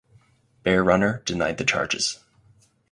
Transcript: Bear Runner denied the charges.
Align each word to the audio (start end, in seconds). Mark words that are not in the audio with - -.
Bear 0.63 0.83
Runner 0.83 1.21
denied 1.27 1.59
the 1.59 1.63
charges. 1.63 2.17